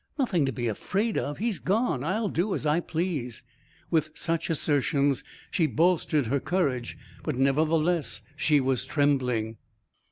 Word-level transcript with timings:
"Nothing 0.17 0.47
to 0.47 0.51
be 0.51 0.67
afraid 0.67 1.15
of. 1.15 1.37
He's 1.37 1.59
gone. 1.59 2.03
I'll 2.03 2.27
do 2.27 2.55
as 2.55 2.65
I 2.65 2.79
please." 2.79 3.43
With 3.91 4.09
such 4.15 4.49
assertions 4.49 5.23
she 5.51 5.67
bolstered 5.67 6.25
her 6.25 6.39
courage, 6.39 6.97
but 7.21 7.35
nevertheless 7.37 8.23
she 8.35 8.59
was 8.59 8.83
trembling.... 8.83 9.57